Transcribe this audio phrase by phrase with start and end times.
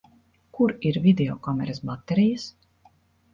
[0.57, 2.49] Kur ir videokameras baterijas?